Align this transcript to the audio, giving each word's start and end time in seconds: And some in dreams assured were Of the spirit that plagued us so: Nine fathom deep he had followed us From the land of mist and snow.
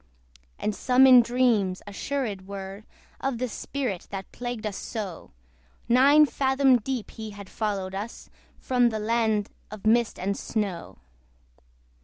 And 0.57 0.73
some 0.73 1.05
in 1.05 1.21
dreams 1.21 1.83
assured 1.85 2.47
were 2.47 2.85
Of 3.19 3.37
the 3.37 3.47
spirit 3.47 4.07
that 4.09 4.31
plagued 4.31 4.65
us 4.65 4.75
so: 4.75 5.29
Nine 5.87 6.25
fathom 6.25 6.77
deep 6.77 7.11
he 7.11 7.29
had 7.29 7.51
followed 7.51 7.93
us 7.93 8.27
From 8.57 8.89
the 8.89 8.97
land 8.97 9.51
of 9.69 9.85
mist 9.85 10.17
and 10.17 10.35
snow. 10.35 10.97